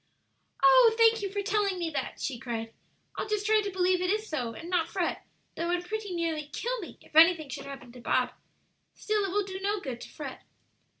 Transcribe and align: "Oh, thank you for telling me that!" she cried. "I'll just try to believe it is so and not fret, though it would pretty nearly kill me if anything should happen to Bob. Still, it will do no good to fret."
"Oh, 0.63 0.95
thank 0.97 1.21
you 1.21 1.31
for 1.31 1.43
telling 1.43 1.77
me 1.77 1.91
that!" 1.91 2.19
she 2.19 2.39
cried. 2.39 2.73
"I'll 3.17 3.27
just 3.27 3.45
try 3.45 3.61
to 3.61 3.69
believe 3.69 4.01
it 4.01 4.09
is 4.09 4.27
so 4.27 4.55
and 4.55 4.67
not 4.67 4.87
fret, 4.87 5.27
though 5.55 5.69
it 5.69 5.75
would 5.75 5.85
pretty 5.85 6.11
nearly 6.15 6.47
kill 6.47 6.79
me 6.79 6.97
if 7.01 7.15
anything 7.15 7.49
should 7.49 7.65
happen 7.67 7.91
to 7.91 8.01
Bob. 8.01 8.31
Still, 8.95 9.23
it 9.25 9.29
will 9.31 9.45
do 9.45 9.59
no 9.61 9.79
good 9.79 10.01
to 10.01 10.09
fret." 10.09 10.43